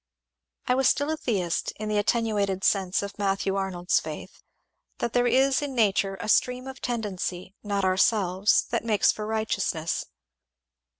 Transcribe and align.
I 0.65 0.73
was 0.73 0.89
still 0.89 1.11
a 1.11 1.15
theist, 1.15 1.73
in 1.75 1.87
the 1.87 1.99
attenuated 1.99 2.63
sense 2.63 3.03
of 3.03 3.19
Matthew 3.19 3.55
Arnold's 3.55 3.99
faith, 3.99 4.41
that 4.97 5.13
there 5.13 5.27
is 5.27 5.61
in 5.61 5.75
nature 5.75 6.17
a 6.19 6.27
stream 6.27 6.65
of 6.65 6.81
tendency, 6.81 7.53
not 7.61 7.85
ourselves, 7.85 8.63
that 8.71 8.83
makes 8.83 9.11
for 9.11 9.27
righteousness." 9.27 10.07